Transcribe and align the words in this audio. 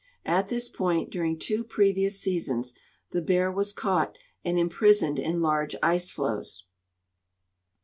At 0.25 0.49
tins 0.49 0.67
point 0.67 1.11
dur 1.11 1.23
ing 1.23 1.37
two 1.37 1.63
previous 1.63 2.19
seasons 2.19 2.73
the 3.11 3.21
Bear 3.21 3.53
Avas 3.53 3.75
caught 3.75 4.17
and 4.43 4.57
imprisoned 4.57 5.19
in 5.19 5.43
large 5.43 5.75
ice 5.83 6.09
floes. 6.09 6.63